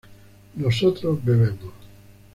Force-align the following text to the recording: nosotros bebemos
nosotros 0.55 1.23
bebemos 1.23 1.73